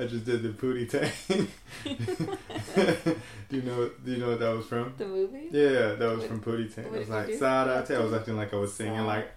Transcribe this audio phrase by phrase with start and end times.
[0.00, 1.46] I just did the Pootie Tang.
[3.50, 3.90] do you know?
[4.02, 4.94] Do you know what that was from?
[4.96, 5.48] The movie?
[5.50, 6.86] Yeah, that was What- from Pootie Tang.
[6.86, 7.34] I was like?
[7.34, 7.90] Sarate.
[7.90, 9.30] I was acting like I was singing, like,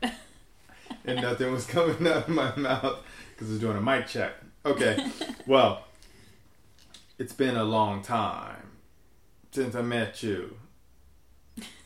[1.06, 3.00] and nothing was coming out of my mouth
[3.34, 4.32] because I was doing a mic check.
[4.66, 5.06] Okay,
[5.46, 5.84] well,
[7.20, 8.70] it's been a long time
[9.52, 10.56] since I met you.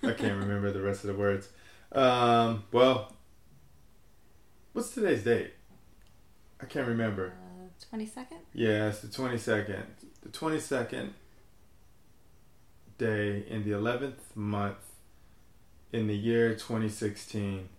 [0.04, 1.50] I can't remember the rest of the words.
[1.92, 3.12] Um, well,
[4.74, 5.54] what's today's date?
[6.62, 7.34] I can't remember.
[7.86, 8.40] Twenty second.
[8.54, 9.84] Yeah, it's the 22nd.
[10.22, 11.10] The 22nd
[12.98, 14.78] day in the 11th month
[15.92, 17.70] in the year 2016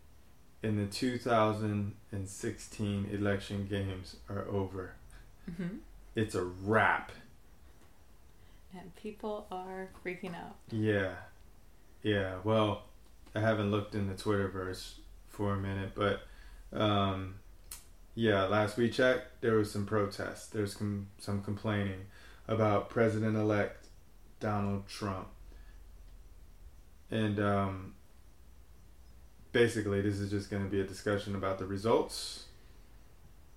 [0.63, 4.93] in the 2016 election games are over.
[5.51, 5.77] Mm-hmm.
[6.15, 7.13] It's a wrap.
[8.79, 10.57] And people are freaking out.
[10.71, 11.15] Yeah.
[12.03, 12.83] Yeah, well,
[13.35, 16.21] I haven't looked in the Twitterverse for a minute, but
[16.73, 17.08] um,
[18.19, 20.49] yeah, last we checked, there was some protests.
[20.49, 22.07] There's com- some complaining
[22.49, 23.87] about President elect
[24.41, 25.29] Donald Trump.
[27.13, 27.95] And um,
[29.53, 32.47] basically, this is just going to be a discussion about the results.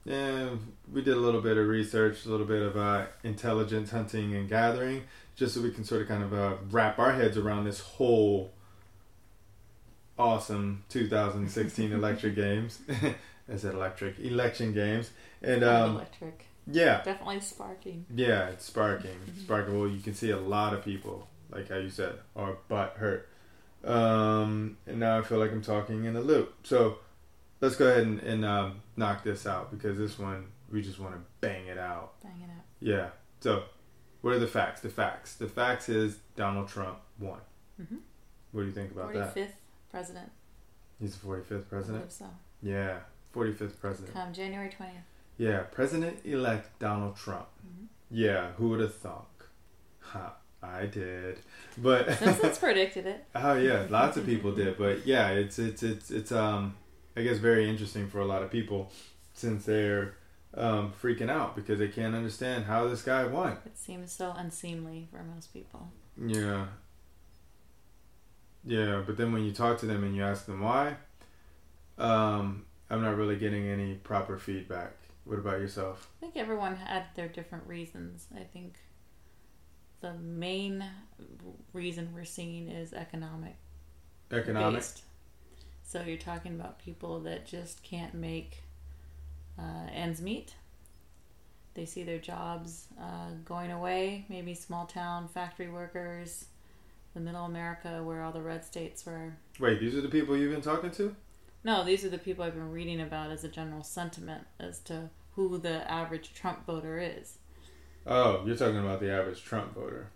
[0.05, 4.35] And we did a little bit of research, a little bit of uh, intelligence hunting
[4.35, 5.05] and gathering,
[5.35, 8.53] just so we can sort of kind of uh, wrap our heads around this whole
[10.19, 12.77] awesome 2016 electric games.
[13.51, 15.09] I it electric election games,
[15.41, 16.45] and um, electric.
[16.67, 18.05] yeah, Definitely sparking.
[18.13, 19.17] yeah, it's sparking.
[19.39, 19.77] Sparking.
[19.79, 23.27] Well, you can see a lot of people, like how you said, are butt hurt.
[23.83, 26.53] Um, and now I feel like I'm talking in a loop.
[26.63, 26.99] So
[27.61, 31.13] let's go ahead and, and um, knock this out because this one we just want
[31.15, 32.13] to bang it out.
[32.21, 32.63] Bang it out.
[32.79, 33.09] Yeah.
[33.39, 33.63] So
[34.21, 34.81] what are the facts?
[34.81, 35.35] The facts.
[35.35, 37.39] The facts is Donald Trump won.
[37.81, 37.97] Mhm.
[38.51, 39.33] What do you think about Forty that?
[39.33, 39.55] fifth
[39.89, 40.31] president.
[40.99, 41.97] He's the 45th president.
[42.03, 42.29] believe so.
[42.61, 42.99] Yeah,
[43.35, 44.13] 45th president.
[44.13, 45.03] Come January twentieth.
[45.37, 47.47] Yeah, President elect Donald Trump.
[47.65, 47.87] Mhm.
[48.11, 49.27] Yeah, who would have thought?
[50.01, 51.39] Ha, I did.
[51.77, 53.25] But Simpsons predicted it.
[53.35, 54.77] oh yeah, lots of people did.
[54.77, 56.75] But yeah, it's it's it's it's um
[57.15, 58.91] I guess very interesting for a lot of people
[59.33, 60.15] since they're
[60.53, 63.53] um freaking out because they can't understand how this guy won.
[63.65, 65.89] It seems so unseemly for most people.
[66.17, 66.65] Yeah.
[68.63, 70.97] Yeah, but then when you talk to them and you ask them why,
[71.97, 74.91] um, I'm not really getting any proper feedback.
[75.23, 76.09] What about yourself?
[76.17, 78.27] I think everyone had their different reasons.
[78.35, 78.75] I think
[80.01, 80.83] the main
[81.71, 83.55] reason we're seeing is economic
[84.29, 84.79] Economic.
[84.79, 85.03] based.
[85.83, 88.61] So you're talking about people that just can't make
[89.57, 90.53] uh, ends meet.
[91.75, 94.25] They see their jobs uh, going away.
[94.27, 96.45] Maybe small town factory workers,
[97.13, 99.33] the middle America where all the red states were.
[99.59, 101.15] Wait, these are the people you've been talking to?
[101.63, 105.09] No, these are the people I've been reading about as a general sentiment as to
[105.35, 107.37] who the average Trump voter is,
[108.05, 110.09] Oh, you're talking about the average Trump voter.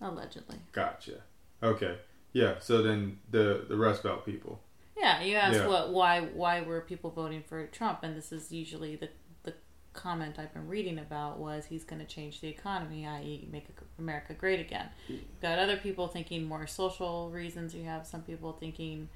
[0.00, 0.56] allegedly.
[0.72, 1.22] Gotcha.
[1.62, 1.96] Okay.
[2.32, 2.54] Yeah.
[2.60, 4.60] So then the the Rust Belt people.
[4.96, 5.66] Yeah, you ask Yeah.
[5.68, 9.08] what why why were people voting for Trump, and this is usually the
[9.44, 9.54] the
[9.92, 13.66] comment I've been reading about was he's going to change the economy, i.e., make
[13.98, 14.88] America great again.
[15.08, 17.74] You've got other people thinking more social reasons.
[17.74, 19.08] You have some people thinking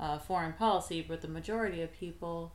[0.00, 2.52] uh, foreign policy, but the majority of people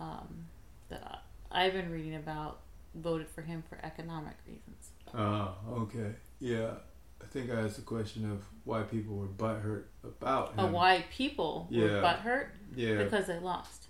[0.00, 0.46] um,
[0.88, 2.60] that I've been reading about
[2.94, 4.90] voted for him for economic reasons.
[5.12, 6.12] Oh, okay.
[6.40, 6.74] Yeah.
[7.22, 10.60] I think I asked the question of why people were butthurt about him.
[10.60, 11.84] Uh, why people Yeah.
[11.84, 12.46] were butthurt
[12.76, 13.02] Yeah.
[13.02, 13.88] because they lost,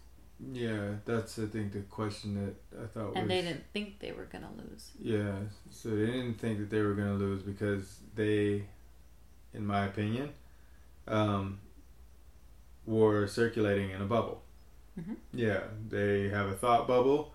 [0.53, 0.95] Yeah.
[1.05, 3.29] That's I think the question that I thought and was.
[3.29, 4.93] they didn't think they were going to lose.
[5.01, 5.37] Yeah,
[5.71, 8.65] so they didn't think that they were going to lose because they,
[9.53, 10.31] in my opinion,
[11.09, 11.61] um,
[12.87, 14.43] were circulating in a bubble.
[14.99, 15.17] Mhm.
[15.33, 17.35] Yeah, they have a thought bubble,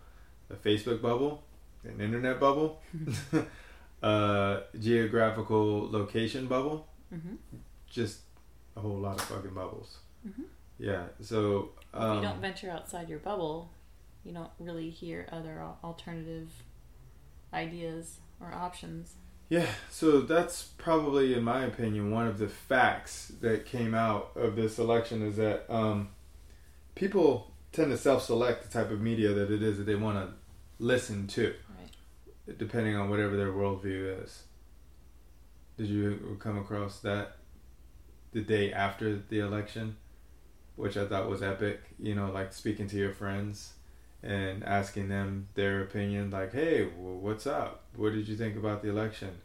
[0.49, 1.43] a Facebook bubble,
[1.83, 2.81] an internet bubble,
[4.01, 7.35] a geographical location bubble, hmm
[7.89, 8.19] just
[8.77, 9.97] a whole lot of fucking bubbles.
[10.27, 10.45] Mhm.
[10.77, 11.71] Yeah, so.
[11.93, 13.71] if Um, you don't venture outside your bubble,
[14.23, 16.63] you don't really hear other alternative
[17.51, 19.15] ideas or options.
[19.49, 24.55] Yeah, so that's probably, in my opinion, one of the facts that came out of
[24.55, 26.09] this election is that um,
[26.93, 30.33] people tend to self-select the type of media that it is that they want to
[30.77, 32.57] listen to, Right.
[32.59, 34.43] depending on whatever their worldview is.
[35.77, 37.37] Did you come across that
[38.33, 39.97] the day after the election,
[40.75, 41.81] which I thought was epic?
[41.97, 43.73] You know, like speaking to your friends
[44.21, 47.83] and asking them their opinion, like, "Hey, well, what's up?
[47.95, 49.41] What did you think about the election?"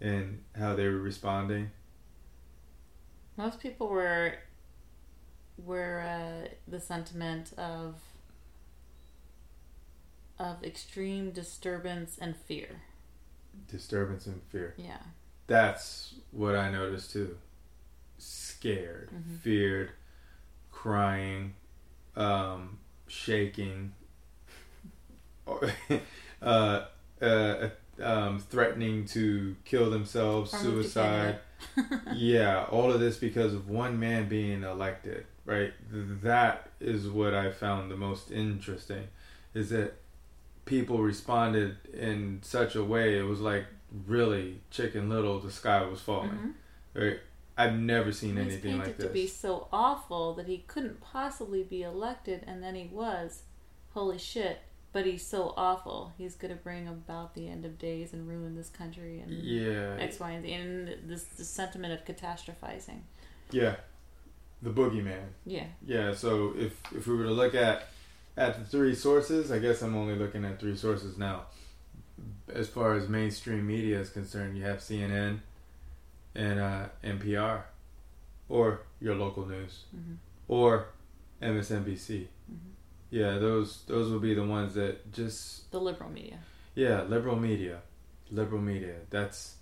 [0.00, 1.70] And how they were responding.
[3.36, 4.34] Most people were
[5.58, 7.96] were uh, the sentiment of
[10.38, 12.82] of extreme disturbance and fear.
[13.68, 14.74] Disturbance and fear.
[14.76, 14.98] Yeah.
[15.46, 17.38] That's what I noticed too.
[18.18, 19.38] Scared, Mhm.
[19.38, 19.92] feared,
[20.72, 21.54] crying,
[22.16, 23.94] um, shaking,
[26.42, 26.84] uh,
[27.22, 27.68] uh,
[28.02, 31.38] um, threatening to kill themselves, Or suicide.
[32.14, 35.72] yeah, all of this because of one man being elected, right?
[35.90, 39.08] That is what I found the most interesting
[39.54, 39.94] is that
[40.66, 43.64] people responded in such a way it was like
[44.06, 46.30] really chicken little the sky was falling.
[46.30, 47.00] Mhm.
[47.02, 47.20] Right?
[47.56, 52.44] I've never seen anything like to be so awful that he couldn't possibly be elected,
[52.46, 53.44] and then he was.
[53.94, 54.58] Holy shit!
[54.96, 56.14] But he's so awful.
[56.16, 59.94] He's gonna bring about the end of days and ruin this country and Yeah.
[60.00, 63.00] X, Y, and Z, and this, this sentiment of catastrophizing.
[63.50, 63.76] Yeah.
[64.62, 65.26] The boogeyman.
[65.44, 65.66] Yeah.
[65.84, 67.88] Yeah, so if if we were to look at
[68.38, 71.42] at the three sources, I guess I'm only looking at three sources now.
[72.48, 75.40] As far as mainstream media is concerned, you have CNN
[76.34, 77.64] and uh, NPR,
[78.48, 80.16] or your local news, Mhm.
[80.48, 80.86] or
[81.42, 82.28] MSNBC.
[82.50, 82.72] Mhm.
[83.10, 86.38] Yeah, those those will be the ones that just The liberal media.
[86.74, 87.80] yeah, liberal media,
[88.30, 88.96] liberal media.
[89.10, 89.56] That's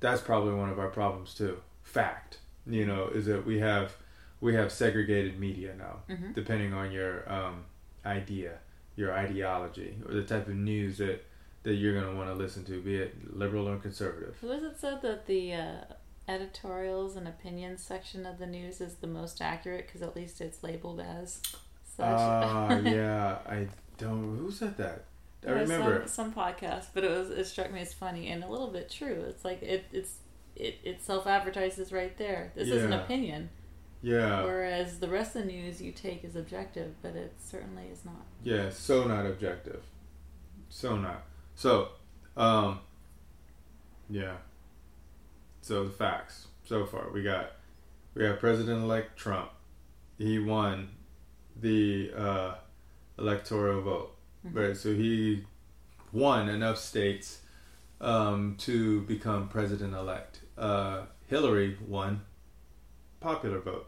[0.00, 1.58] that's probably one of our problems too.
[1.82, 3.96] Fact, you know, is that we have
[4.40, 6.34] we have segregated media now, Mhm.
[6.34, 7.64] depending on your um,
[8.04, 8.58] idea,
[8.96, 11.24] your ideology, or the type of news that
[11.64, 14.36] that you're going to want to listen to, be it liberal or conservative.
[14.40, 15.84] Who is it said that the uh,
[16.26, 20.62] editorials and opinions section of the news is the most accurate because at least it's
[20.64, 21.40] labeled as
[21.96, 22.06] such?
[22.06, 23.68] Ah, yeah, I
[23.98, 24.36] don't.
[24.38, 25.04] Who said that?
[25.46, 26.06] I Yeah, remember.
[26.06, 28.90] some, some podcast, but it was it struck me as funny and a little bit
[28.90, 29.24] true.
[29.28, 30.16] It's like it it's
[30.56, 32.52] it, it self advertises right there.
[32.54, 33.50] This is an opinion,
[34.02, 38.04] Yeah, whereas the rest of the news you take is objective, but it certainly is
[38.04, 38.24] not.
[38.44, 39.82] Yeah, so not objective.
[40.68, 41.24] So not.
[41.54, 41.88] So,
[42.36, 42.80] um,
[44.08, 44.36] yeah.
[45.60, 47.52] So the facts so far we got
[48.14, 49.50] we have President elect Trump.
[50.18, 50.90] He won
[51.56, 52.54] the uh,
[53.18, 54.16] electoral vote,
[54.46, 54.54] Mhm.
[54.54, 54.76] right?
[54.76, 55.44] So he
[56.12, 57.40] won enough states
[58.00, 60.40] um, to become president elect.
[60.58, 62.22] Uh, Hillary won
[63.20, 63.86] popular vote.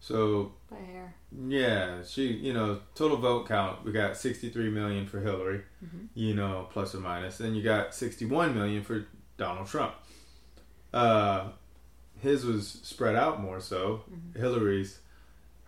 [0.00, 1.14] So By hair.
[1.48, 6.08] yeah, she, you know, total vote count, we got 63 million for Hillary, Mhm.
[6.14, 7.36] you know, plus or minus.
[7.36, 9.04] Then you got 61 million for
[9.36, 9.94] Donald Trump.
[10.92, 11.50] Uh,
[12.18, 14.04] his was spread out more so.
[14.10, 14.36] Mhm.
[14.40, 15.00] Hillary's,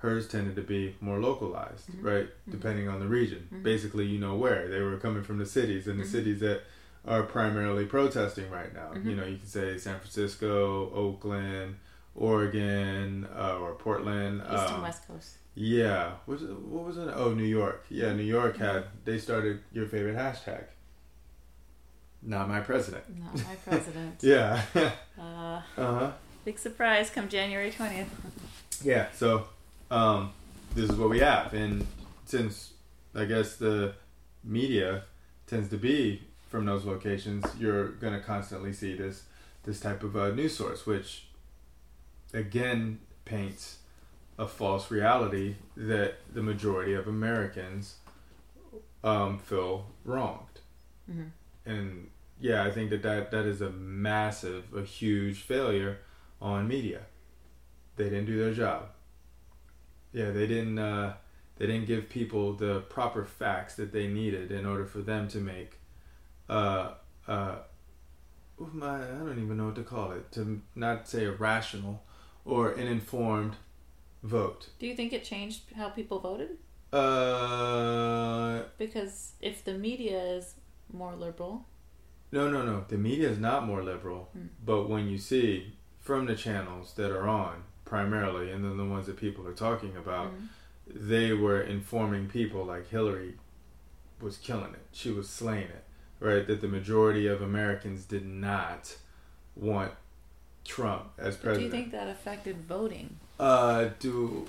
[0.03, 2.03] hers tended to be more localized, Mhm.
[2.05, 2.29] right?
[2.51, 3.49] Depending on the region.
[3.53, 3.63] Mhm.
[3.63, 4.69] Basically, you know where.
[4.69, 6.11] They were coming from the cities, and the Mhm.
[6.17, 6.63] cities that
[7.05, 8.93] are primarily protesting right now.
[8.95, 9.05] Mhm.
[9.07, 11.77] You know, you could say San Francisco, Oakland,
[12.15, 14.43] Oregon, uh, or Portland.
[14.43, 15.37] East um, and West Coast.
[15.55, 16.13] yeah.
[16.27, 17.09] What was it, what was it?
[17.15, 17.85] Oh, New York.
[17.89, 20.65] Yeah, New York had they started your favorite hashtag.
[22.23, 23.05] Not my president.
[23.19, 24.17] Not my president.
[24.23, 24.63] Yeah.
[24.75, 24.81] Uh,
[25.21, 26.13] uh huh.
[26.45, 28.11] big surprise come January twentieth.
[28.85, 29.07] Yeah.
[29.15, 29.47] So,
[29.93, 30.33] um,
[30.75, 31.87] this is what we have, and
[32.25, 32.73] since
[33.15, 33.95] I guess the
[34.43, 35.05] media
[35.47, 39.25] tends to be from those locations, you're gonna constantly see this
[39.65, 41.27] this type of uh, news source, which
[42.33, 43.79] again paints
[44.39, 47.97] a false reality that the majority of Americans
[49.05, 50.61] um, feel wronged.
[51.11, 51.31] Mhm.
[51.67, 55.99] And yeah, I think that, that that is a massive, a huge failure
[56.41, 57.03] on media.
[57.97, 58.89] They didn't do their job.
[60.13, 60.79] Yeah, they didn't.
[60.79, 61.15] Uh,
[61.57, 65.39] they didn't give people the proper facts that they needed in order for them to
[65.39, 65.79] make.
[66.49, 66.93] Uh,
[67.29, 67.57] uh,
[68.59, 70.33] my, I don't even know what to call it.
[70.33, 72.03] To not say a rational
[72.45, 73.57] or an informed
[74.23, 74.69] vote.
[74.79, 76.59] Do you think it changed how people voted?
[76.93, 80.55] Uh, Because if the media is
[80.93, 81.67] more liberal,
[82.31, 82.85] no, no, no.
[82.89, 84.47] The media is not more liberal, Hmm.
[84.65, 87.65] but when you see from the channels that are on
[87.97, 90.49] primarily, and then the ones that people are talking about, Mhm.
[91.11, 93.35] they were informing people like Hillary
[94.19, 94.87] was killing it.
[94.93, 95.85] She was slaying it,
[96.19, 96.47] right?
[96.47, 98.97] That the majority of Americans did not
[99.55, 99.93] want
[100.65, 101.59] Trump as president.
[101.59, 103.19] do you think that affected voting?
[103.39, 104.47] Uh, do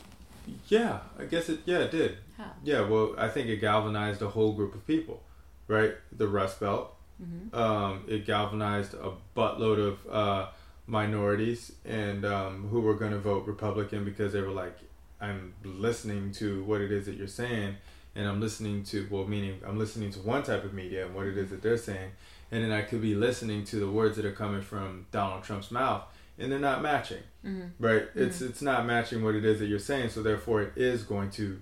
[0.69, 1.59] yeah, I guess it.
[1.65, 2.19] Yeah, it did.
[2.37, 2.51] How?
[2.63, 5.21] Yeah, well, I think it galvanized a whole group of people,
[5.67, 5.95] right?
[6.13, 6.95] The Rust Belt.
[7.17, 10.47] hmm Um, it galvanized a buttload of uh,
[10.87, 14.77] minorities and um, who were going to vote Republican because they were like,
[15.21, 17.75] I'm listening to what it is that you're saying,
[18.15, 21.25] and I'm listening to, well, meaning I'm listening to one type of media and what
[21.27, 22.11] it is that they're saying,
[22.51, 25.71] and then I could be listening to the words that are coming from Donald Trump's
[25.71, 26.03] mouth,
[26.37, 27.23] and they're not matching.
[27.43, 28.03] Hmm right?
[28.15, 31.29] It's it's not matching what it is that you're saying so therefore it is going
[31.31, 31.59] to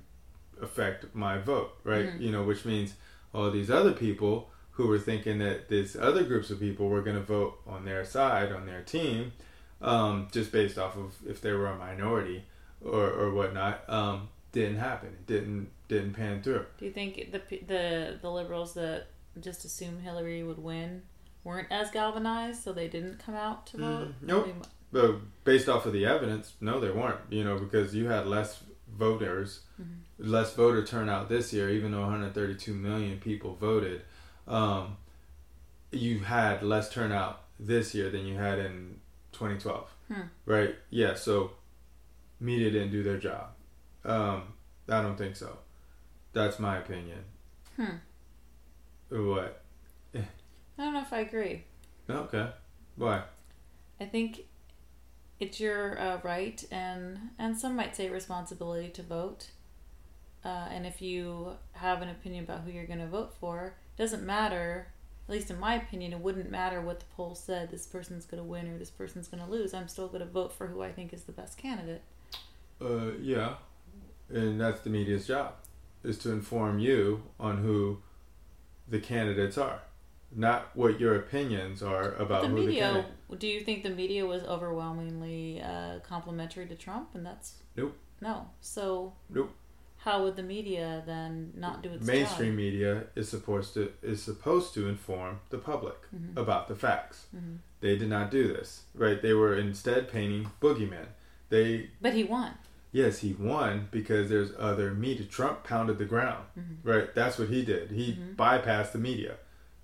[0.62, 2.06] affect my vote right?
[2.08, 2.22] Mhm.
[2.22, 2.94] you know which means
[3.34, 4.50] all these other people
[4.82, 8.04] who were thinking that these other groups of people were going to vote on their
[8.04, 9.32] side, on their team,
[9.80, 12.44] um, just based off of if they were a minority
[12.84, 15.10] or, or whatnot, um, didn't happen.
[15.10, 16.66] It didn't didn't pan through.
[16.80, 19.08] Do you think the the the liberals that
[19.40, 21.04] just assumed Hillary would win
[21.44, 24.08] weren't as galvanized, so they didn't come out to vote?
[24.08, 24.68] Mm, nope.
[24.92, 27.20] But based off of the evidence, no, they weren't.
[27.30, 28.64] You know, because you had less
[28.98, 29.62] voters,
[30.18, 34.02] less voter turnout this year, even though 132 million people voted.
[34.52, 34.98] Um,
[35.92, 39.00] you had less turnout this year than you had in
[39.34, 40.22] 2012, Hmm.
[40.46, 40.76] right?
[40.90, 41.16] Yeah.
[41.16, 41.52] So
[42.40, 43.50] media didn't do their job.
[44.04, 44.54] Um,
[44.90, 45.58] I don't think so.
[46.34, 47.20] That's my opinion.
[47.78, 47.96] Hmm.
[49.10, 49.62] What?
[50.16, 50.22] I
[50.78, 51.64] don't know if I agree.
[52.10, 52.50] Okay.
[52.96, 53.24] Why?
[54.00, 54.46] I think
[55.40, 59.52] it's your uh, right and and some might say responsibility to vote.
[60.44, 64.26] Uh, and if you have an opinion about who you're going to vote for, doesn't
[64.26, 64.88] matter.
[65.28, 67.70] At least in my opinion, it wouldn't matter what the poll said.
[67.70, 69.76] This person's going to win or this person's going to lose.
[69.76, 72.02] I'm still going to vote for who I think is the best candidate.
[72.82, 73.54] Uh, yeah,
[74.30, 75.54] and that's the media's job,
[76.04, 78.00] is to inform you on who
[78.88, 79.82] the candidates are,
[80.36, 83.40] not what your opinions are about the who the media, candidate.
[83.40, 87.10] do you think the media was overwhelmingly uh, complimentary to Trump?
[87.14, 87.96] And that's Nope.
[88.20, 88.48] No.
[88.62, 89.51] So Nope.
[90.04, 92.58] How would the media then not do its Mainstream job?
[92.58, 96.38] media is supposed to is supposed to inform the public Mhm.
[96.38, 97.28] about the facts.
[97.36, 97.58] Mhm.
[97.82, 99.22] They did not do this, right?
[99.22, 101.08] They were instead painting boogeymen.
[101.50, 102.52] They But he won.
[102.92, 105.26] yes, he won because there's other media.
[105.26, 106.78] Trump pounded the ground, Mhm.
[106.84, 107.14] right?
[107.14, 107.92] That's what he did.
[107.92, 108.36] He Mhm.
[108.36, 109.36] bypassed the media,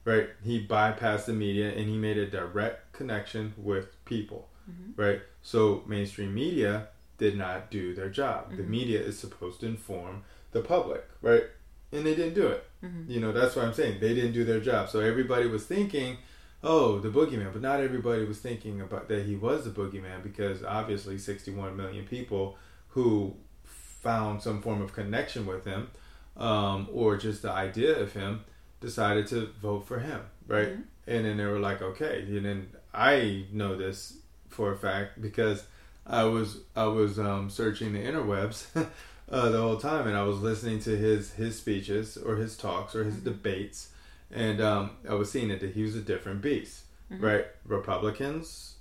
[0.06, 0.30] right?
[0.44, 4.94] He bypassed the media and he made a direct connection with people, Mhm.
[4.98, 5.22] right?
[5.44, 8.56] So mainstream media did not do their job.
[8.56, 8.70] The Mhm.
[8.70, 11.44] media is supposed to inform the public, right?
[11.92, 12.64] And they didn't do it.
[12.84, 13.10] Mhm.
[13.10, 14.00] You know, that's what I'm saying.
[14.00, 14.90] They didn't do their job.
[14.90, 16.18] So everybody was thinking,
[16.64, 20.64] oh, the boogeyman, but not everybody was thinking about that he was the boogeyman because
[20.64, 22.58] obviously 61 million people
[22.90, 25.90] who found some form of connection with him
[26.36, 28.42] um, or just the idea of him
[28.80, 30.78] decided to vote for him, right?
[30.78, 30.84] Mhm.
[31.08, 32.22] And then they were like, okay.
[32.22, 34.18] And then I know this
[34.50, 35.64] for a fact because
[36.08, 38.66] I was I was um, searching the interwebs
[39.30, 42.96] uh, the whole time, and I was listening to his his speeches or his talks
[42.96, 43.24] or his Mhm.
[43.26, 43.90] debates,
[44.32, 47.22] and um, I was seeing that he was a different beast, Mhm.
[47.22, 47.46] right?
[47.66, 48.76] Republicans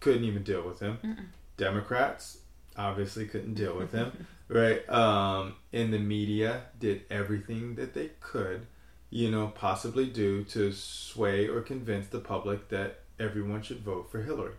[0.00, 0.98] couldn't even deal with him.
[1.04, 1.26] Mm-mm.
[1.56, 2.38] Democrats
[2.76, 4.88] obviously couldn't deal with him, right?
[4.88, 8.66] Um, and the media did everything that they could,
[9.10, 14.22] you know, possibly do to sway or convince the public that everyone should vote for
[14.22, 14.54] Hillary,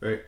[0.00, 0.20] right?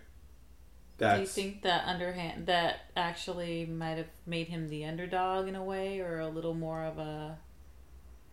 [0.98, 5.62] Do you think that underhand that actually might have made him the underdog in a
[5.64, 7.38] way, or a little more of a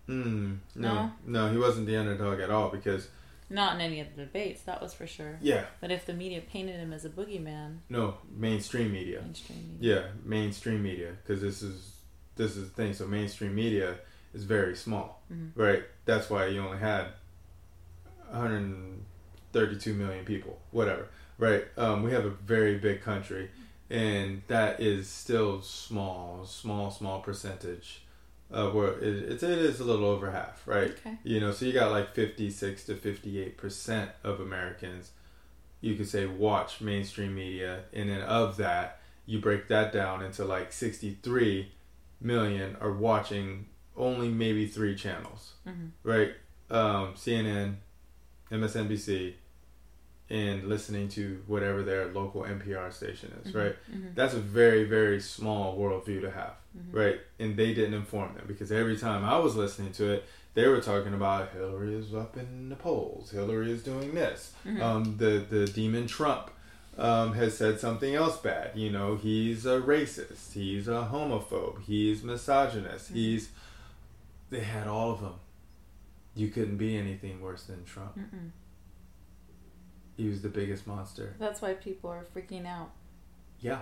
[0.07, 1.11] mm, no, No?
[1.25, 3.07] no, he wasn't the underdog at all because
[3.49, 5.37] not in any of the debates, that was for sure.
[5.41, 9.21] yeah, But if the media painted him as a boogeyman, no, mainstream media.
[9.21, 11.95] mainstream media, Yeah, mainstream media because this is
[12.35, 12.93] this is the thing.
[12.93, 13.97] So mainstream media
[14.33, 15.51] is very small, Mhm.
[15.55, 15.83] right?
[16.05, 17.07] That's why you only had
[18.31, 21.07] 132 million people, whatever,
[21.41, 21.65] right?
[21.77, 23.49] Um, we have a very big country,
[23.89, 28.03] and that is still small, small, small percentage.
[28.53, 30.91] Uh, where it, it, it is a little over half, right?
[30.91, 31.17] Okay.
[31.23, 35.11] You know, so you got like 56 to 58 percent of Americans,
[35.79, 40.43] you could say, watch mainstream media, and then of that, you break that down into
[40.43, 41.71] like 63
[42.19, 45.91] million are watching only maybe three channels, Mhm.
[46.03, 46.33] right?
[46.69, 47.75] Um, CNN,
[48.51, 49.35] MSNBC,
[50.31, 53.75] and listening to whatever their local NPR station is, right?
[53.93, 54.15] Mhm.
[54.15, 56.93] That's a very, very small worldview to have, Mhm.
[56.93, 57.19] right?
[57.37, 60.23] And they didn't inform them because every time I was listening to it,
[60.53, 64.53] they were talking about Hillary is up in the polls, Hillary is doing this.
[64.65, 64.81] Mhm.
[64.81, 66.49] Um, the the demon Trump
[66.97, 68.77] um, has said something else bad.
[68.77, 73.15] You know, he's a racist, he's a homophobe, he's misogynist, Mhm.
[73.15, 73.49] he's.
[74.49, 75.35] They had all of them.
[76.35, 78.17] You couldn't be anything worse than Trump.
[78.17, 78.51] Mm-mm.
[80.21, 81.35] He was the biggest monster.
[81.39, 82.91] That's why people are freaking out.
[83.59, 83.79] Yeah.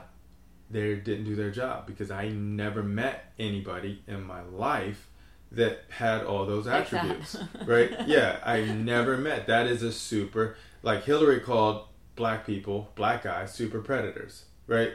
[0.72, 5.10] They didn't do their job because I never met anybody in my life
[5.52, 7.36] that had all those Like attributes.
[7.66, 7.92] right?
[8.08, 9.48] Yeah, I never met.
[9.48, 14.94] That is a super like Hillary called black people, black guys, super predators, right?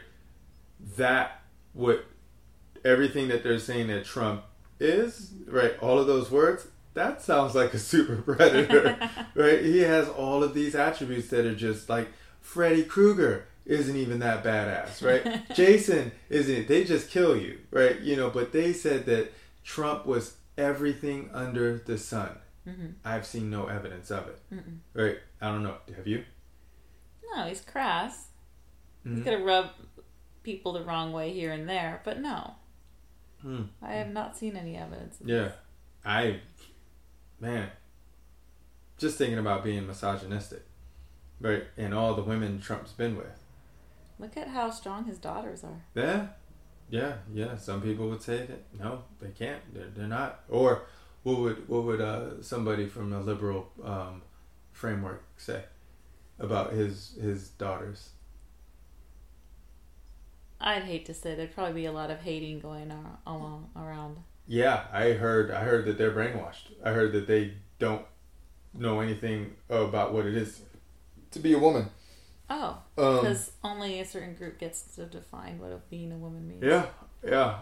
[0.97, 1.43] That
[1.75, 2.07] what
[2.87, 4.45] everything that they're saying that Trump
[4.81, 5.75] is, right?
[5.83, 8.97] All of those words, that sounds like a super predator,
[9.35, 9.61] right?
[9.63, 12.09] He has all of these attributes that are just like
[12.41, 15.43] Freddy Krueger isn't even that badass, right?
[15.55, 16.69] Jason isn't.
[16.69, 17.99] They just kill you, right?
[18.01, 19.33] You know, but they said that
[19.65, 22.31] Trump was everything under the sun.
[22.65, 24.39] hmm I've seen no evidence of it.
[24.53, 24.79] Mm-mm.
[24.93, 25.19] Right?
[25.41, 25.77] I don't know.
[25.97, 26.25] Have you?
[27.35, 28.29] No, he's crass.
[29.07, 29.17] Mhm.
[29.17, 29.71] He's gonna rub
[30.43, 32.55] people the wrong way here and there, but no,
[33.43, 33.63] Hmm.
[33.83, 35.21] I have not seen any evidence.
[35.21, 35.53] Of Yeah.
[36.05, 36.41] I,
[37.45, 37.69] man,
[38.97, 40.65] just thinking about being misogynistic,
[41.41, 41.65] right?
[41.77, 43.39] And all the women Trump's been with.
[44.19, 45.85] Look at how strong his daughters are.
[45.95, 46.29] Yeah,
[46.89, 47.57] yeah, yeah.
[47.57, 49.63] Some people would say that no, they can't.
[49.75, 50.41] They're, they're not.
[50.49, 50.87] Or
[51.23, 54.23] what would what would uh, somebody from a liberal um,
[54.73, 55.65] framework say
[56.39, 58.11] about his his daughters?
[60.61, 64.19] I'd hate to say there'd probably be a lot of hating going on, along around.
[64.47, 66.73] Yeah, I heard I heard that they're brainwashed.
[66.85, 68.05] I heard that they don't
[68.75, 70.61] know anything about what it is
[71.31, 71.89] to be a woman.
[72.51, 76.47] Oh, Um, because only a certain group gets to define what a, being a woman
[76.47, 76.63] means.
[76.63, 76.87] yeah,
[77.27, 77.59] yeah,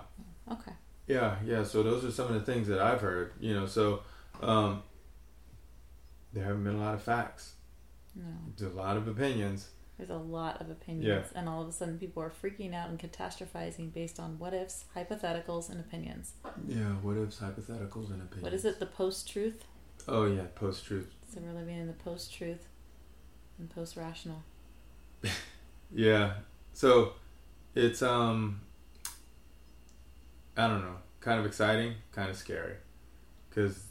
[0.50, 0.72] Okay.
[1.06, 1.62] Yeah, yeah.
[1.62, 3.32] So those are some of the things that I've heard.
[3.40, 4.02] You know, so
[4.40, 4.82] um,
[6.32, 7.54] there haven't been a lot of facts.
[8.16, 8.24] No,
[8.56, 9.68] There's a lot of opinions.
[10.02, 12.99] There's a lot of opinions, and all of a sudden people are freaking out and
[12.99, 16.32] catastrophizing based on what ifs, hypotheticals, and opinions.
[16.66, 16.94] Yeah.
[17.02, 18.42] What ifs, hypotheticals, and opinions.
[18.42, 18.80] What is it?
[18.80, 19.64] The post-truth.
[20.09, 21.14] Oh yeah, post truth.
[21.32, 22.66] So we're living in the post-truth
[23.59, 24.42] and post-rational.
[25.94, 26.32] Yeah.
[26.73, 27.12] So
[27.75, 28.62] it's um
[30.56, 32.76] I don't know, kind of exciting, kind of scary.
[33.50, 33.85] Cuz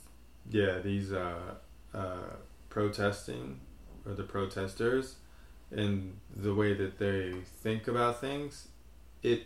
[0.49, 1.53] yeah, these uh
[1.93, 2.35] uh
[2.69, 3.59] protesting
[4.03, 5.17] or the protesters
[5.71, 8.67] and the way that they think about things,
[9.23, 9.43] it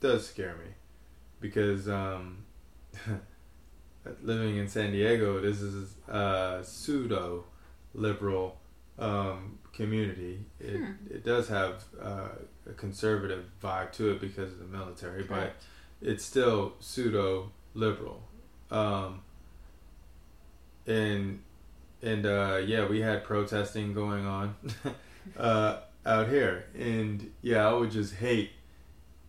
[0.00, 0.70] does scare me
[1.40, 2.38] because um
[4.22, 7.44] living in San Diego, this is a pseudo
[7.94, 8.58] liberal
[8.98, 10.44] um, community.
[10.60, 10.92] It, Hmm.
[11.10, 12.28] it does have uh,
[12.68, 15.62] a conservative vibe to it because of the military, Correct.
[16.00, 18.22] but it's still pseudo liberal.
[18.70, 19.22] Um,
[20.86, 21.40] and
[22.02, 24.54] and uh, yeah, we had protesting going on
[25.36, 28.50] uh, out here, and yeah, I would just hate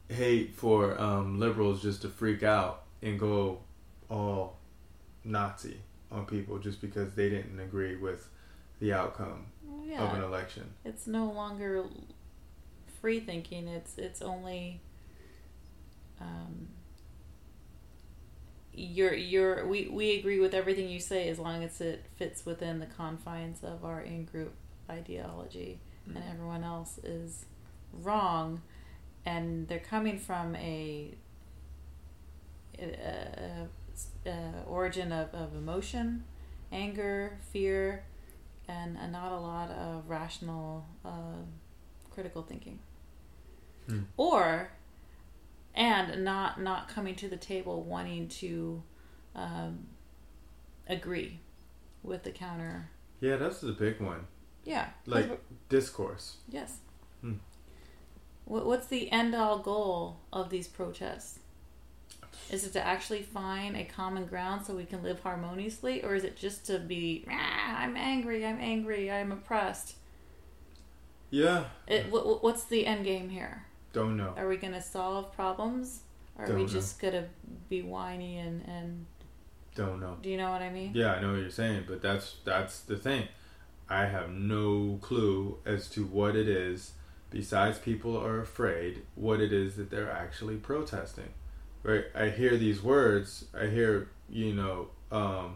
[0.10, 3.60] hate for um, liberals just to freak out and go
[4.10, 4.58] all
[5.23, 5.78] Nazi
[6.12, 8.28] on people just because they didn't agree with
[8.80, 10.71] the outcome Well, of an election.
[10.84, 11.86] it's no longer
[13.02, 13.67] free thinking.
[13.67, 14.82] It's it's only
[16.19, 16.69] um,
[18.73, 22.80] you're you're we we agree with everything you say as long as it fits within
[22.80, 24.54] the confines of our in group
[24.89, 27.45] ideology, and everyone else is
[27.93, 28.62] wrong,
[29.25, 31.13] and they're coming from a,
[32.80, 33.67] a,
[34.25, 36.23] a, a origin of, of emotion,
[36.71, 38.06] anger, fear,
[38.67, 41.43] and, and not a lot of rational, uh,
[42.12, 42.80] critical thinking.
[43.88, 44.02] Hmm.
[44.17, 44.71] Or,
[45.73, 48.84] and not not coming to the table wanting to
[49.36, 49.88] um,
[50.88, 51.39] agree
[52.04, 52.89] with the counter.
[53.21, 54.28] Yeah, that's the big one.
[54.65, 54.88] Yeah.
[55.06, 56.38] Like discourse.
[56.50, 56.78] yes.
[57.22, 57.34] Hmm.
[58.45, 61.39] What, what's the end all goal of these protests?
[62.52, 66.24] Is it to actually find a common ground so we can live harmoniously, or is
[66.24, 69.95] it just to be, "Ah, I'm angry, I'm angry, I'm oppressed?
[71.30, 71.65] Yeah.
[71.88, 73.65] It, what, what's the end game here?
[73.93, 74.34] Don't know.
[74.36, 76.02] Are we going to solve problems?
[76.38, 77.26] Or are Don't we just going to
[77.69, 79.06] be whiny and, and
[79.76, 80.17] Don't know.
[80.22, 80.91] do you know what I mean?
[80.95, 83.28] Yeah, I know what you're saying, but that's that's the thing.
[83.89, 86.93] I have no clue as to what it is
[87.32, 91.30] besides people are afraid what it is that they're actually protesting.
[91.84, 92.06] Right?
[92.15, 95.56] I hear these words, I hear, you know, um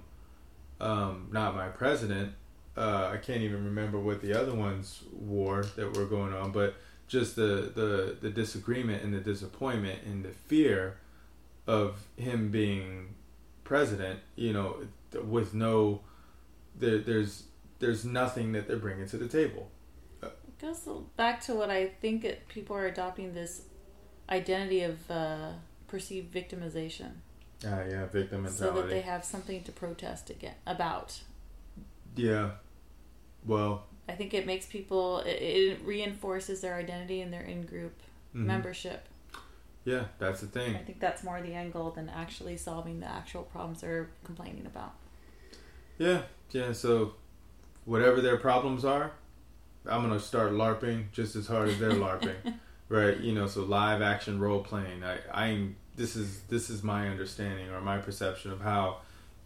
[0.82, 2.34] um not my president.
[2.76, 6.76] Uh I can't even remember what the other ones wore that were going on, but
[7.08, 10.98] just the the the disagreement and the disappointment and the fear
[11.67, 13.15] of him being
[13.63, 14.78] president, you know,
[15.24, 16.02] with no,
[16.76, 17.43] there, there's
[17.84, 19.69] there's nothing that they're bringing to the table.
[20.22, 23.63] It goes back to what I think it, people are adopting this
[24.30, 25.52] identity of uh,
[25.88, 27.12] perceived victimization.
[27.65, 28.58] Ah, yeah, victim mentality.
[28.58, 31.19] so that they have something to protest again about.
[32.15, 32.52] yeah,
[33.46, 38.02] well, I think it makes people it, it reinforces their identity and their in group
[38.34, 38.46] mhm.
[38.46, 39.08] membership.
[39.86, 40.76] Yeah, that's the thing.
[40.76, 44.65] I think that's more the end goal than actually solving the actual problems they're complaining
[44.65, 44.93] about.
[45.98, 46.72] Yeah, yeah.
[46.72, 47.15] So,
[47.86, 49.12] whatever their problems are,
[49.86, 52.56] I'm gonna start larping just as hard as they're larping,
[52.89, 53.17] right?
[53.19, 55.04] You know, so live action role playing.
[55.04, 55.76] I, I'm.
[55.96, 58.98] This is this is my understanding or my perception of how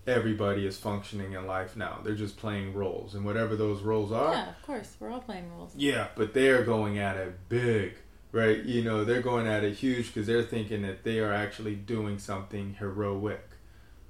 [0.06, 2.00] everybody is functioning in life now.
[2.04, 5.52] They're just playing roles, and whatever those roles are, Yeah, of course, we're all playing
[5.52, 5.73] roles.
[5.76, 7.95] Yeah, but they're going at it big,
[8.32, 8.63] right?
[8.63, 12.19] You know, they're going at it huge because they're thinking that they are actually doing
[12.19, 13.50] something heroic,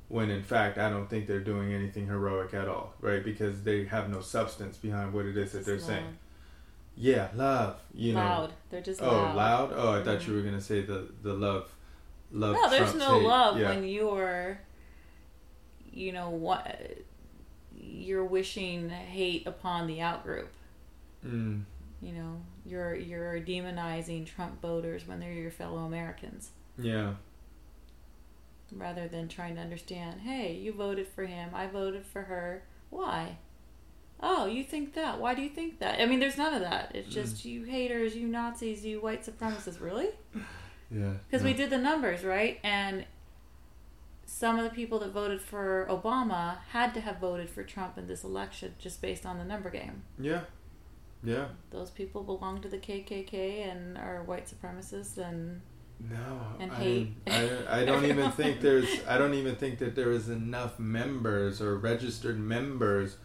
[0.09, 3.23] when in fact I don't think they're doing anything heroic at all, right?
[3.23, 5.83] Because they have no substance behind what it is that they're loud.
[5.85, 6.17] saying.
[6.95, 7.79] Yeah, love.
[7.93, 8.19] You know.
[8.19, 8.53] loud.
[8.69, 9.35] They're just Oh, loud.
[9.35, 9.73] loud.
[9.75, 10.27] Oh, I thought Mhm.
[10.27, 11.73] you were gonna say the the love.
[12.31, 12.55] Love.
[12.55, 13.27] No, there's trumps no hate.
[13.27, 13.69] love Yeah.
[13.69, 14.59] when you're,
[15.93, 16.97] you know, what
[17.75, 20.47] you're wishing hate upon the outgroup.
[21.25, 21.63] Mm,
[22.01, 27.13] You know, you're you're demonizing Trump voters when they're your fellow Americans, yeah.
[28.71, 30.21] Rather than trying to understand.
[30.21, 31.51] Hey, you voted for him.
[31.53, 32.63] I voted for her.
[32.89, 33.37] Why?
[34.19, 35.19] Oh, you think that?
[35.19, 36.01] Why do you think that?
[36.01, 36.91] I mean, there's none of that.
[36.95, 37.45] It's just mm.
[37.45, 39.81] you haters, you Nazis, you white supremacists.
[39.81, 40.09] Really?
[40.89, 41.15] Yeah.
[41.29, 41.49] Because no.
[41.49, 42.61] we did the numbers, right?
[42.63, 43.03] And
[44.25, 48.07] some of the people that voted for Obama had to have voted for Trump in
[48.07, 50.03] this election just based on the number game.
[50.17, 50.43] Yeah.
[51.23, 51.47] Yeah.
[51.71, 55.61] Those people belong to the KKK and are white supremacists and
[55.99, 56.15] No,
[56.59, 57.13] And I, hate.
[57.27, 58.87] I, I don't even think there's.
[59.07, 63.17] I don't even think that there is enough members or registered members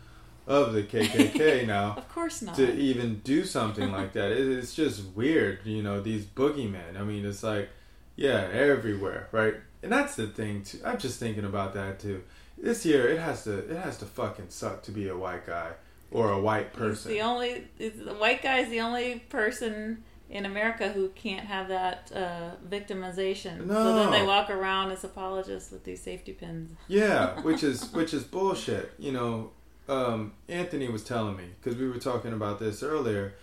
[0.46, 2.56] of the KKK now of course not.
[2.56, 4.32] to even do something like that.
[4.32, 6.00] It, it's just weird, you know.
[6.00, 6.98] These boogeymen.
[6.98, 7.68] I mean, it's like,
[8.16, 9.54] yeah, everywhere, right?
[9.82, 10.78] And that's the thing too.
[10.84, 12.22] I'm just thinking about that too.
[12.56, 13.58] This year, it has to.
[13.58, 15.72] It has to fucking suck to be a white guy
[16.10, 17.12] or a white He's person.
[17.12, 22.10] the only the white guy is the only person in America who can't have that
[22.14, 23.68] uh, victimization.
[23.68, 26.70] So then they walk around as apologists with these safety pins.
[26.88, 28.94] Yeah, which is which is bullshit.
[28.98, 29.50] You know,
[29.88, 33.34] um, Anthony was telling me because we were talking about this earlier,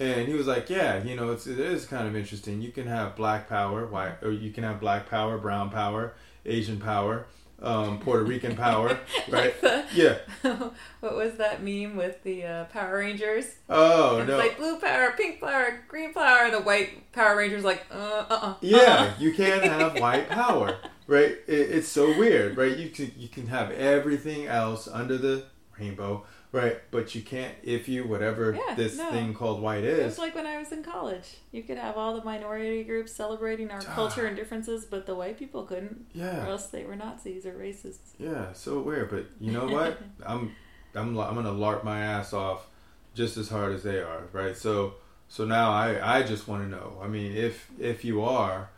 [0.00, 2.62] and he was like, "Yeah, you know, it's it is kind of interesting.
[2.62, 6.14] You can have black power, white, or you can have black power, brown power,
[6.46, 7.26] Asian power,
[7.62, 8.98] um, Puerto Rican power,
[9.28, 9.54] right?
[9.54, 10.18] Like the, Yeah.
[11.00, 13.46] what was that meme with the uh, Power Rangers?
[13.68, 14.36] Oh it's no.
[14.36, 16.50] like blue power, pink power, green power.
[16.50, 18.54] The white Power Rangers like uh uh uh.
[18.60, 21.36] Yeah, you can't have white power, right?
[21.46, 22.76] It, it's so weird, right?
[22.76, 25.44] You can you can have everything else under the
[25.78, 26.78] rainbow, right?
[26.90, 29.10] But you can't if you whatever Yeah, this no.
[29.10, 29.98] thing called white is.
[29.98, 31.36] It was like when I was in college.
[31.50, 33.94] You could have all the minority groups celebrating our ah.
[33.94, 37.54] culture and differences, but the white people couldn't, or Yeah, else they were Nazis or
[37.54, 38.12] racists.
[38.18, 39.10] yeah, so weird.
[39.10, 39.98] But you know what?
[40.26, 40.54] I'm
[40.94, 42.66] I'm I'm gonna larp my ass off
[43.14, 44.56] just as hard as they are, right?
[44.56, 44.94] So
[45.28, 46.98] so now I I just want to know.
[47.02, 48.68] I mean, if if you are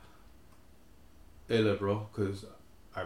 [1.50, 2.44] a liberal, because
[2.94, 3.04] I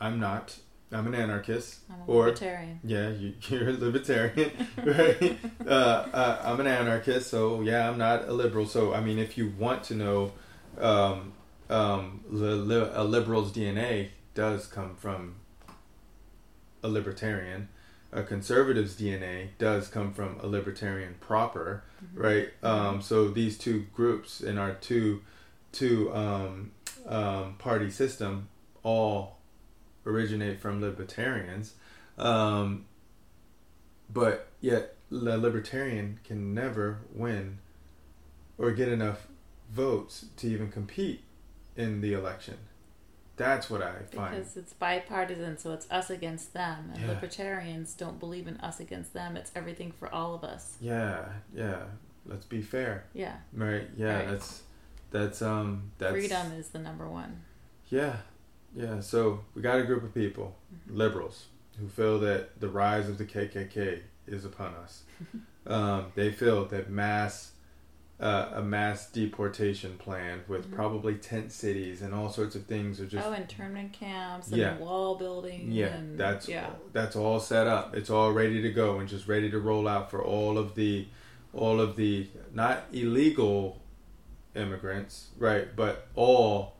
[0.00, 0.58] I'm not.
[0.94, 1.80] I'm an anarchist.
[1.90, 2.80] I'm a Or- libertarian.
[2.84, 4.50] Yeah, you, you're a libertarian,
[4.84, 5.38] right?
[5.66, 8.66] uh, uh, I'm an anarchist, so yeah, I'm not a liberal.
[8.66, 10.32] So I mean, if you want to know,
[10.78, 11.32] um,
[11.68, 15.36] um, li- li- a liberal's DNA does come from
[16.82, 17.68] a libertarian.
[18.12, 21.82] A conservative's DNA does come from a libertarian proper,
[22.14, 22.50] right?
[22.62, 25.22] Um, so these two groups in our two
[25.72, 26.70] two um,
[27.08, 28.48] um, party system
[28.84, 29.38] all
[30.06, 31.74] originate from libertarians,
[32.18, 32.84] um,
[34.12, 37.58] but yet the libertarian can never win
[38.58, 39.28] or get enough
[39.70, 41.22] votes to even compete
[41.76, 42.56] in the election.
[43.36, 44.30] That's what I find.
[44.36, 46.90] Because it's bipartisan, so it's us against them.
[46.94, 47.08] And Yeah.
[47.08, 49.36] libertarians don't believe in us against them.
[49.36, 50.76] It's everything for all of us.
[50.80, 51.84] yeah, yeah.
[52.26, 53.36] Let's be fair, Yeah.
[53.52, 53.88] right?
[53.96, 54.28] Yeah, Right.
[54.28, 54.62] that's
[55.10, 57.42] that's um that's Freedom is the number one.
[57.88, 58.16] Yeah,
[58.74, 59.00] yeah.
[59.00, 60.56] So we got a group of people,
[60.88, 61.46] liberals,
[61.80, 65.02] who feel that the rise of the KKK is upon us.
[65.66, 67.52] um, they feel that mass,
[68.20, 70.74] uh, a mass deportation plan with Mhm.
[70.74, 74.78] probably tent cities and all sorts of things are just oh, internment camps and Yeah.
[74.78, 75.72] wall building.
[75.72, 75.86] yeah.
[75.96, 76.70] and, That's yeah.
[76.92, 77.94] that's all set up.
[77.96, 81.08] It's all ready to go and just ready to roll out for all of the,
[81.52, 83.80] all of the not illegal
[84.54, 85.74] immigrants, right?
[85.74, 86.73] But all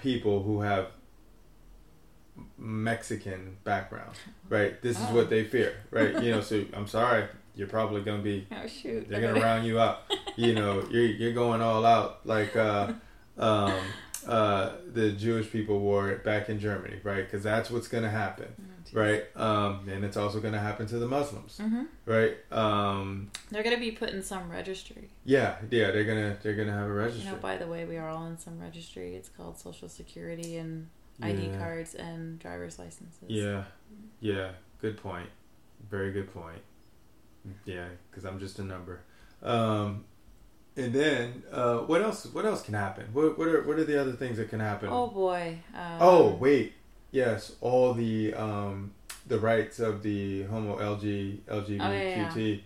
[0.00, 0.86] people who have
[2.58, 4.16] Mexican background,
[4.48, 4.80] right?
[4.82, 5.14] This is Oh.
[5.16, 6.22] what they fear, right?
[6.22, 9.08] You know, so I'm sorry, you're probably gonna be Oh shoot!
[9.08, 10.10] they're gonna round you up.
[10.36, 12.92] You know, you're you're going all out like uh,
[13.38, 13.74] um,
[14.26, 17.24] uh, the Jewish people wore it back in Germany, right?
[17.24, 18.48] Because that's what's gonna happen,
[18.92, 19.24] right?
[19.36, 21.86] Um, and it's also gonna happen to the Muslims, Mhm.
[22.06, 22.36] right?
[22.52, 25.08] Um, They're gonna be put in some registry.
[25.24, 27.26] yeah, yeah, they're gonna they're gonna have a registry.
[27.26, 29.14] You know, by the way, we are all in some registry.
[29.14, 30.88] It's called Social Security and
[31.22, 31.58] ID Yeah.
[31.58, 33.28] cards and driver's licenses.
[33.28, 33.64] Yeah,
[34.20, 35.28] yeah, good point.
[35.90, 36.62] Very good point.
[37.64, 39.00] Yeah, because I'm just a number.
[39.42, 40.04] Um,
[40.76, 42.26] and then uh, what else?
[42.26, 43.06] What else can happen?
[43.12, 44.88] What what are what are the other things that can happen?
[44.90, 45.58] Oh boy.
[45.74, 46.74] Um, Oh wait,
[47.10, 48.92] yes, all the um,
[49.26, 52.60] the rights of the homo LG LGBT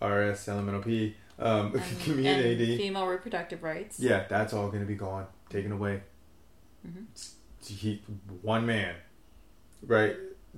[0.00, 2.72] RS LMNOP um, and- community.
[2.72, 3.98] and female reproductive rights.
[4.00, 6.02] yeah, that's all going to be gone, taken away.
[6.86, 7.04] Mhm.
[7.66, 8.02] He
[8.42, 8.94] one man,
[9.86, 10.16] right?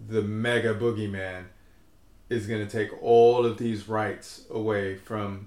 [0.09, 1.45] The mega boogeyman
[2.29, 5.47] is going to take all of these rights away from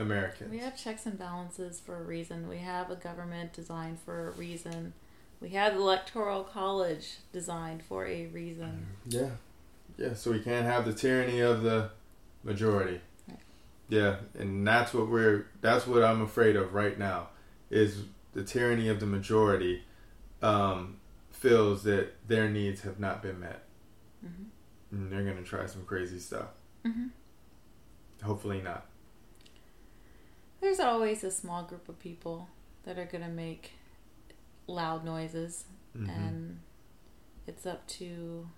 [0.00, 0.50] Americans.
[0.50, 2.48] We have checks and balances for a reason.
[2.48, 4.92] We have a government designed for a reason.
[5.40, 8.86] We have the electoral college designed for a reason.
[9.06, 9.30] Yeah,
[9.96, 10.14] yeah.
[10.14, 11.90] So we can't have the tyranny of the
[12.44, 13.00] majority.
[13.28, 13.38] Right.
[13.88, 15.46] Yeah, and that's what we're.
[15.60, 17.28] That's what I'm afraid of right now.
[17.70, 19.82] Is the tyranny of the majority
[20.42, 20.98] um,
[21.30, 23.62] feels that their needs have not been met,
[24.20, 24.44] hmm
[24.92, 26.48] and they're gonna try some crazy stuff.
[26.84, 27.06] hmm
[28.22, 28.86] Hopefully not.
[30.60, 32.48] There's always a small group of people
[32.84, 33.72] that are going to make
[34.66, 35.64] loud noises,
[35.96, 36.08] Mhm.
[36.08, 36.60] and
[37.46, 38.48] it's up to.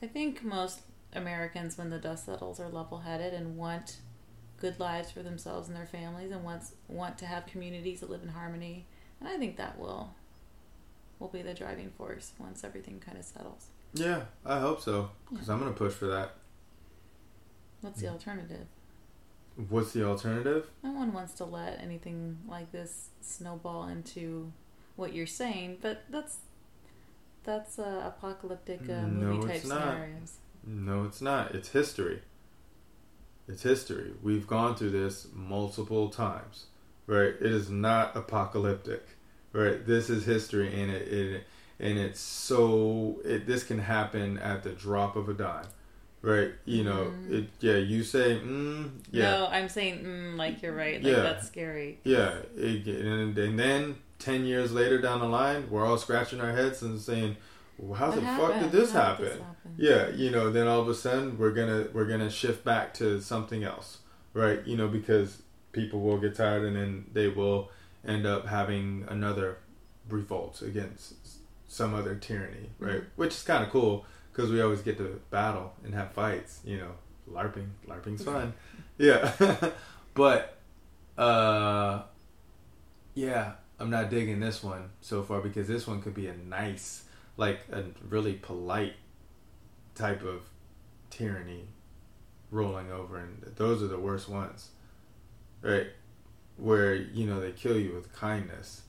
[0.00, 4.00] I think most Americans, when the dust settles, are level headed and want
[4.58, 8.22] good lives for themselves and their families, and wants want to have communities that live
[8.22, 8.86] in harmony.
[9.20, 10.14] And I think that will
[11.18, 13.70] will be the driving force once everything kind of settles.
[13.92, 15.10] Yeah, I hope so.
[15.28, 16.36] Because I'm gonna push for that.
[17.80, 18.68] What's the alternative?
[19.68, 20.70] What's the alternative?
[20.84, 24.52] No one wants to let anything like this snowball into
[24.94, 26.38] what you're saying, but that's
[27.44, 30.34] that's uh, apocalyptic uh, No, movie type scenarios.
[30.64, 31.54] No, it's not.
[31.54, 32.20] It's history.
[33.48, 34.12] It's history.
[34.22, 36.66] We've gone through this multiple times,
[37.06, 37.28] right?
[37.28, 39.02] It is not apocalyptic,
[39.52, 39.84] right?
[39.84, 41.44] This is history, and it, it
[41.80, 45.66] and it's so it, this can happen at the drop of a dime,
[46.22, 46.50] right?
[46.64, 47.32] You know, Mhm.
[47.32, 47.44] it.
[47.60, 51.02] Yeah, you say, mm, yeah, No, I'm saying mm, like you're right.
[51.02, 51.20] Like Yeah.
[51.22, 52.00] that's scary.
[52.04, 56.52] yeah, it, and, and then ten years later down the line, we're all scratching our
[56.52, 57.36] heads and saying,
[57.78, 59.74] well, "How What the fuck did this happen?" did this happen?
[59.76, 63.20] Yeah, you know, then all of a sudden we're gonna we're gonna shift back to
[63.20, 63.98] something else,
[64.34, 64.66] right?
[64.66, 67.70] You know, because people will get tired and then they will
[68.04, 69.58] end up having another
[70.08, 71.14] revolt against
[71.68, 73.02] some other tyranny, right?
[73.02, 73.06] Mhm.
[73.16, 74.04] Which is kind of cool
[74.38, 76.60] because we always get to battle and have fights.
[76.64, 76.92] You know,
[77.28, 78.54] larping, larping's fun.
[78.96, 79.32] yeah,
[80.14, 80.56] but
[81.18, 82.02] uh,
[83.14, 87.02] yeah, I'm not digging this one so far because this one could be a nice,
[87.36, 88.94] like a really polite
[89.96, 90.42] type of
[91.10, 91.64] tyranny
[92.52, 94.68] rolling over, and those are the worst ones,
[95.62, 95.88] right?
[96.58, 98.82] Where you know they kill you with kindness,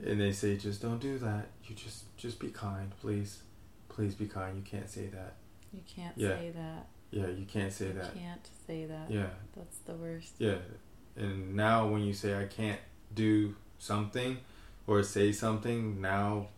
[0.00, 1.48] and they say just don't do that.
[1.64, 3.42] You just just be kind, please,
[3.96, 4.56] please be kind.
[4.56, 5.34] You can't say that.
[5.72, 6.28] You can't Yeah.
[6.38, 6.86] say that.
[7.10, 8.14] Yeah, you can't say you that.
[8.14, 9.10] You can't say that.
[9.10, 10.34] Yeah, That's the worst.
[10.38, 10.58] yeah.
[11.16, 12.80] And now when you say I can't
[13.14, 14.38] do something
[14.86, 16.48] or say something, now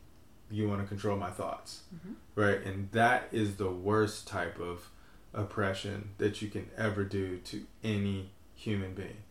[0.51, 1.83] you want to control my thoughts.
[1.94, 2.14] Mhm.
[2.35, 2.61] Right?
[2.64, 4.90] And that is the worst type of
[5.33, 9.22] oppression that you can ever do to any human being.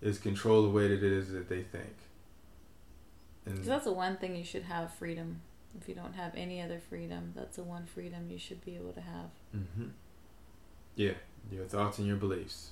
[0.00, 1.96] Is control the way that it is that they think.
[3.44, 5.40] And that's the one thing you should have freedom.
[5.80, 8.92] If you don't have any other freedom, that's the one freedom you should be able
[8.92, 9.30] to have.
[9.52, 9.88] hmm
[10.96, 11.12] Yeah,
[11.50, 12.70] your thoughts and your beliefs.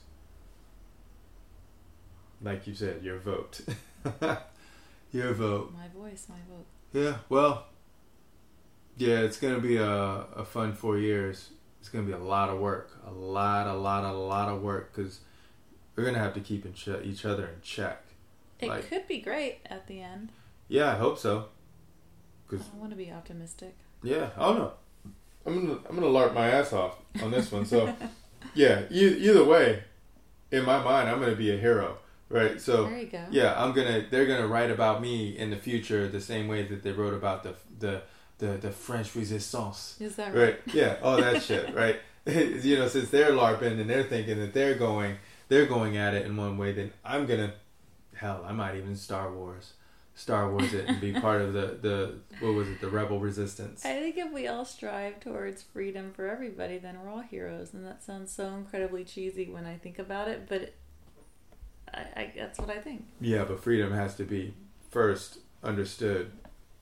[2.43, 3.61] Like you said, your vote.
[5.13, 5.73] your vote.
[5.73, 6.67] My voice, my vote.
[6.93, 7.67] Yeah, well,
[8.97, 11.51] yeah, it's gonna be a, a fun four years.
[11.81, 14.95] It's gonna be a lot of work, a lot, a lot, a lot of work,
[14.95, 15.21] because
[15.95, 18.03] we're gonna have to keep in che- each other in check.
[18.59, 20.31] It Like- could be great at the end.
[20.69, 21.49] Yeah, I hope so.
[22.47, 23.75] I 'Cause- want to be optimistic.
[24.03, 24.73] Yeah, oh no,
[25.47, 27.65] I'm gonna I'm gonna larp my ass off on this one.
[27.65, 27.93] So,
[28.55, 29.83] yeah, e- either way,
[30.53, 32.61] in my mind, I'm gonna be a hero, right?
[32.61, 33.25] So, there you go.
[33.31, 34.05] Yeah, I'm gonna.
[34.11, 37.43] They're gonna write about me in the future the same way that they wrote about
[37.43, 38.03] the the
[38.39, 39.97] the, the French Resistance.
[39.99, 40.43] Is that right?
[40.67, 40.75] Right?
[40.75, 41.75] Yeah, all that shit.
[41.75, 41.97] Right?
[42.27, 45.17] you know, since they're larping and they're thinking that they're going,
[45.49, 46.73] they're going at it in one way.
[46.73, 47.55] Then I'm gonna,
[48.15, 49.73] hell, I might even Star Wars,
[50.18, 53.85] Star Wars it and be part of the the what was it, the Rebel Resistance.
[53.85, 57.74] I think if we all strive towards freedom for everybody, then we're all heroes.
[57.74, 60.72] And that sounds so incredibly cheesy when I think about it, but
[61.92, 63.05] I, I, that's what I think.
[63.20, 64.55] Yeah, but freedom has to be
[64.90, 66.33] first understood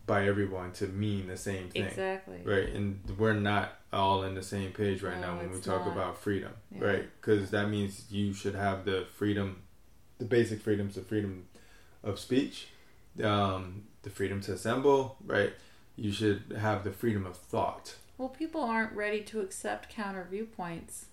[0.06, 1.86] by everyone to mean the same thing.
[1.86, 2.40] Exactly.
[2.44, 5.86] Right, and we're not all in the same page right No, now when we talk
[5.86, 5.92] not.
[5.92, 6.84] about freedom, Yeah.
[6.84, 7.04] right?
[7.20, 9.62] Because that means you should have the freedom,
[10.18, 11.46] the basic freedoms the freedom
[12.02, 12.68] of speech,
[13.22, 15.52] um, the freedom to assemble, right?
[15.96, 17.96] You should have the freedom of thought.
[18.18, 21.06] Well, people aren't ready to accept counter viewpoints.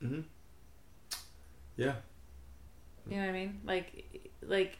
[0.00, 0.22] hmm
[1.76, 1.94] Yeah,
[3.08, 3.60] You know what I mean?
[3.64, 4.78] Like, like,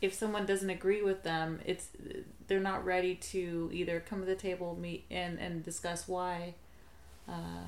[0.00, 1.88] if someone doesn't agree with them, it's
[2.46, 6.54] they're not ready to either come to the table, meet, and and discuss why,
[7.28, 7.64] uh,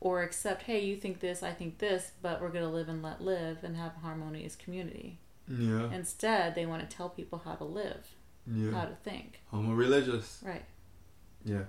[0.00, 0.62] or accept.
[0.62, 3.76] Hey, you think this, I think this, but we're gonna live and let live and
[3.76, 5.18] have a harmonious community.
[5.48, 8.06] Yeah, Instead, they want to tell people how to live.
[8.46, 8.72] Yeah.
[8.72, 9.40] how to think.
[9.50, 10.42] Homo religious.
[10.44, 10.64] Right.
[11.44, 11.64] Yeah.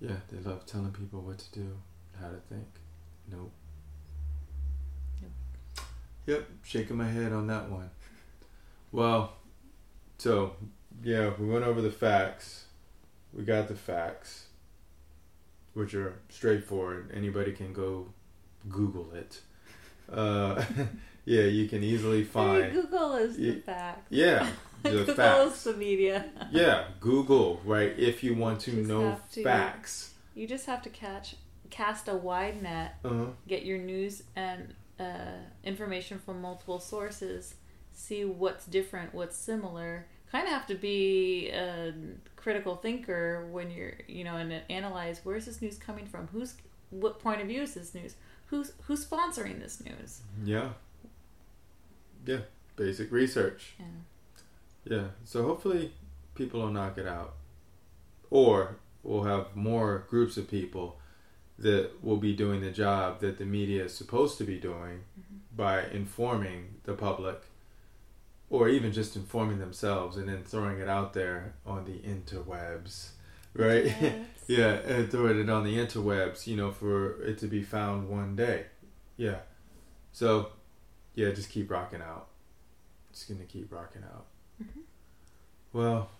[0.00, 1.76] Yeah, they love telling people what to do,
[2.20, 2.66] how to think.
[3.30, 3.52] Nope.
[5.20, 5.30] Nope.
[6.26, 7.90] Yep, shaking my head on that one.
[8.92, 9.34] Well,
[10.18, 10.56] so,
[11.04, 12.64] yeah, we went over the facts.
[13.32, 14.46] We got the facts,
[15.74, 17.12] which are straightforward.
[17.14, 18.08] Anybody can go
[18.68, 19.40] Google it.
[20.12, 20.60] Uh,
[21.34, 22.72] yeah, you can easily Hey, find.
[22.72, 24.06] Google is the fact.
[24.10, 24.48] Yeah,
[24.82, 25.56] the Google facts.
[25.58, 26.16] is the media.
[26.50, 27.92] Yeah, Google, right?
[27.98, 30.14] If you want to know to- facts.
[30.34, 31.36] You just have to catch,
[31.70, 33.26] cast a wide net, Uh-huh.
[33.46, 37.54] get your news and uh, information from multiple sources,
[37.92, 40.06] see what's different, what's similar.
[40.32, 41.92] Kind of have to be a
[42.36, 46.28] critical thinker when you're, you know, and analyze where's this news coming from?
[46.32, 46.54] Who's
[46.90, 48.14] what point of view is this news?
[48.46, 50.20] Who's who's sponsoring this news?
[50.44, 50.70] Yeah.
[52.26, 52.40] Yeah,
[52.76, 53.74] basic research.
[53.78, 53.86] Yeah.
[54.84, 55.92] Yeah, so hopefully
[56.34, 57.34] people will knock it out.
[58.30, 60.98] Or we'll have more groups of people
[61.58, 65.36] that will be doing the job that the media is supposed to be doing mm-hmm.
[65.54, 67.42] by informing the public
[68.48, 73.10] or even just informing themselves and then throwing it out there on the interwebs.
[73.54, 73.84] Right?
[73.84, 74.14] Yes.
[74.46, 78.36] yeah, and throwing it on the interwebs, you know, for it to be found one
[78.36, 78.66] day.
[79.16, 79.38] Yeah.
[80.12, 80.50] So,
[81.14, 82.28] yeah, just keep rocking out.
[83.12, 84.26] Just gonna keep rocking out.
[84.62, 84.82] Mhm.
[85.72, 86.10] Well,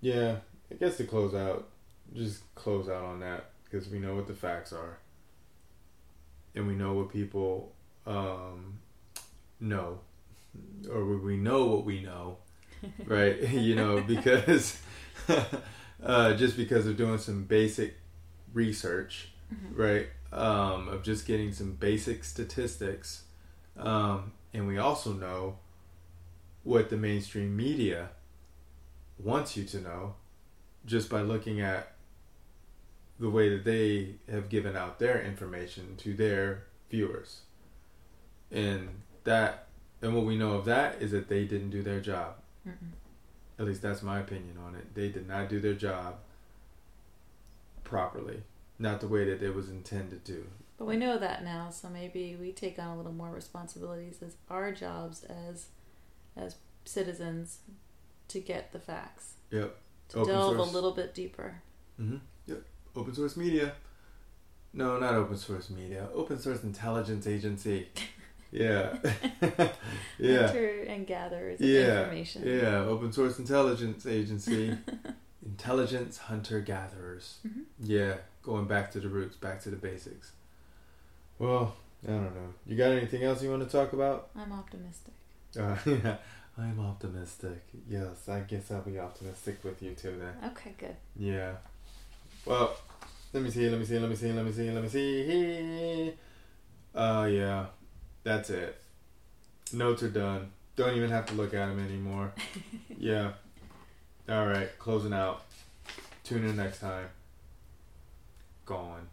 [0.00, 0.36] yeah,
[0.70, 1.68] I guess to close out,
[2.14, 4.98] just close out on that because we know what the facts are,
[6.54, 7.72] and we know what people
[8.06, 8.78] um,
[9.60, 10.00] know,
[10.90, 12.38] or we know what we know,
[13.06, 13.38] right?
[13.50, 14.78] you know, because
[16.02, 17.94] uh, just because of doing some basic
[18.54, 19.76] research, Mhm.
[19.78, 20.06] right?
[20.32, 23.24] Um, of just getting some basic statistics,
[23.76, 25.56] um, and we also know
[26.62, 28.10] what the mainstream media
[29.18, 30.14] wants you to know
[30.86, 31.92] just by looking at
[33.18, 37.40] the way that they have given out their information to their viewers.
[38.50, 38.88] And
[39.24, 39.66] that
[40.02, 42.36] and what we know of that is that they didn't do their job.
[42.66, 42.92] Mm-mm.
[43.58, 44.94] At least that's my opinion on it.
[44.94, 46.16] They did not do their job
[47.84, 48.42] properly.
[48.80, 50.44] Not the way that it was intended to.
[50.78, 54.34] But we know that now, so maybe we take on a little more responsibilities as
[54.48, 55.66] our jobs as
[56.36, 57.58] as citizens
[58.28, 59.34] to get the facts.
[59.50, 59.76] Yep.
[60.08, 60.70] To Open delve source.
[60.70, 61.60] a little bit deeper.
[62.00, 62.16] Mm-hmm.
[62.46, 62.62] Yep.
[62.96, 63.72] Open source media.
[64.72, 66.08] No, not open source media.
[66.14, 67.88] Open source intelligence agency.
[68.52, 68.96] Yeah.
[70.18, 70.46] yeah.
[70.46, 72.00] Hunter and gatherers Yeah.
[72.00, 72.42] information.
[72.44, 72.78] Yeah.
[72.80, 74.76] Open source intelligence agency.
[75.44, 77.38] intelligence hunter gatherers.
[77.46, 77.64] Mhm.
[77.80, 78.16] Yeah.
[78.42, 80.32] Going back to the roots, back to the basics.
[81.38, 81.76] Well,
[82.06, 82.54] I don't know.
[82.66, 84.30] You got anything else you want to talk about?
[84.36, 85.14] I'm optimistic.
[85.58, 86.16] Uh, yeah.
[86.58, 87.62] I'm optimistic.
[87.88, 90.50] Yes, I guess I'll be optimistic with you too then.
[90.50, 90.96] Okay, good.
[91.16, 91.52] Yeah.
[92.44, 92.76] Well,
[93.32, 96.14] let me see, let me see, let me see, let me see, let me see.
[96.94, 97.66] Uh, yeah.
[98.24, 98.80] That's it.
[99.72, 100.50] Notes are done.
[100.76, 102.32] Don't even have to look at them anymore.
[102.98, 103.32] yeah.
[104.30, 105.42] All right, closing out.
[106.22, 107.08] Tune in next time.
[108.64, 109.08] Gone.